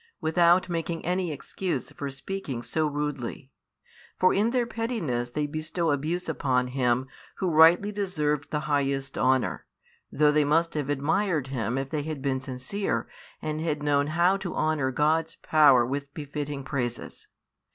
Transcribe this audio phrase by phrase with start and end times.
[0.19, 3.51] without making any excuse for speaking so rudely.
[4.17, 9.67] For in their pettiness they bestow abuse upon Him Who rightly deserved the highest honour,
[10.11, 13.07] though they must have admired Him if they had been sincere
[13.43, 17.27] and had known how to honour God's power with befitting praises.